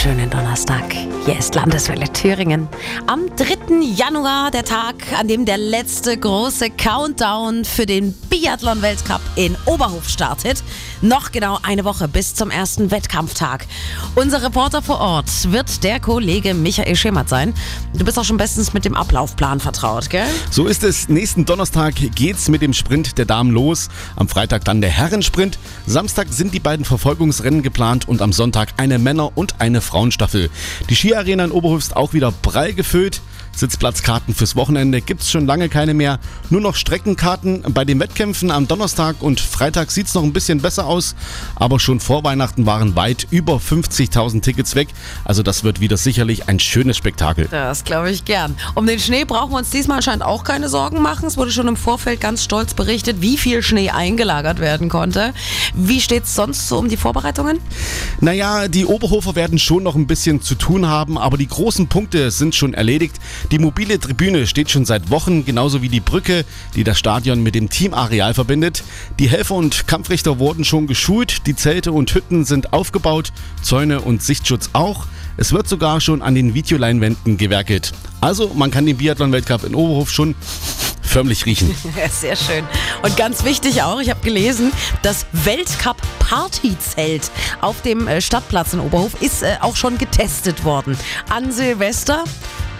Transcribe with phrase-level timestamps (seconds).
[0.00, 0.94] schönen Donnerstag.
[1.26, 2.68] Hier ist Landeswelle Thüringen.
[3.06, 3.59] Am 3.
[3.70, 10.64] Januar, der Tag, an dem der letzte große Countdown für den Biathlon-Weltcup in Oberhof startet.
[11.02, 13.66] Noch genau eine Woche bis zum ersten Wettkampftag.
[14.16, 17.54] Unser Reporter vor Ort wird der Kollege Michael Schemert sein.
[17.96, 20.26] Du bist auch schon bestens mit dem Ablaufplan vertraut, gell?
[20.50, 21.08] So ist es.
[21.08, 23.88] Nächsten Donnerstag geht's mit dem Sprint der Damen los.
[24.16, 25.58] Am Freitag dann der Herrensprint.
[25.86, 30.50] Samstag sind die beiden Verfolgungsrennen geplant und am Sonntag eine Männer- und eine Frauenstaffel.
[30.88, 33.22] Die Skiarena in Oberhof ist auch wieder prall gefüllt.
[33.56, 36.18] Sitzplatzkarten fürs Wochenende gibt's schon lange keine mehr.
[36.48, 37.62] Nur noch Streckenkarten.
[37.74, 41.14] Bei den Wettkämpfen am Donnerstag und Freitag sieht's noch ein bisschen besser aus.
[41.56, 44.88] Aber schon vor Weihnachten waren weit über 50.000 Tickets weg.
[45.24, 47.48] Also das wird wieder sicherlich ein schönes Spektakel.
[47.50, 48.56] Das glaube ich gern.
[48.74, 51.26] Um den Schnee brauchen wir uns diesmal anscheinend auch keine Sorgen machen.
[51.26, 55.34] Es wurde schon im Vorfeld ganz stolz berichtet, wie viel Schnee eingelagert werden konnte.
[55.74, 57.58] Wie steht's sonst so um die Vorbereitungen?
[58.20, 62.30] Naja, die Oberhofer werden schon noch ein bisschen zu tun haben, aber die großen Punkte
[62.30, 63.16] sind schon erledigt.
[63.50, 67.54] Die mobile Tribüne steht schon seit Wochen, genauso wie die Brücke, die das Stadion mit
[67.54, 68.82] dem Teamareal verbindet.
[69.18, 74.22] Die Helfer und Kampfrichter wurden schon geschult, die Zelte und Hütten sind aufgebaut, Zäune und
[74.22, 75.06] Sichtschutz auch.
[75.36, 77.92] Es wird sogar schon an den Videoleinwänden gewerkelt.
[78.20, 80.34] Also man kann den Biathlon-Weltcup in Oberhof schon
[81.10, 81.74] förmlich riechen.
[82.10, 82.64] Sehr schön.
[83.02, 87.30] Und ganz wichtig auch, ich habe gelesen, das Weltcup-Partyzelt
[87.60, 90.96] auf dem äh, Stadtplatz in Oberhof ist äh, auch schon getestet worden.
[91.28, 92.24] An Silvester,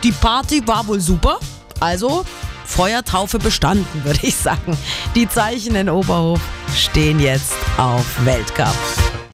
[0.03, 1.39] die Party war wohl super.
[1.81, 2.25] Also
[2.65, 4.77] Feuertaufe bestanden, würde ich sagen.
[5.15, 6.41] Die Zeichen in Oberhof
[6.75, 8.75] stehen jetzt auf Weltcup.